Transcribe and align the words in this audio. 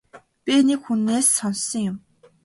Би 0.43 0.55
нэг 0.67 0.79
хүнээс 0.85 1.27
сонссон 1.37 1.81
юм. 1.91 1.97